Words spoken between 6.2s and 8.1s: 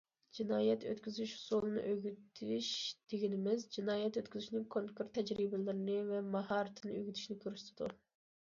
ماھارىتىنى ئۆگىتىشنى كۆرسىتىدۇ.